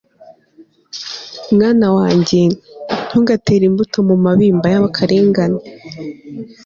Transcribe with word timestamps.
mwana 1.53 1.87
wanjye, 1.97 2.41
ntugatere 3.07 3.63
imbuto 3.69 3.97
mu 4.07 4.15
mabimba 4.23 4.65
y'akarengane 4.73 5.61